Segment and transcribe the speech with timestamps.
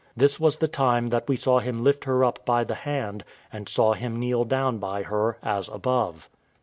[0.17, 3.69] This was the time that we saw him lift her up by the hand, and
[3.69, 6.27] saw him kneel down by her, as above.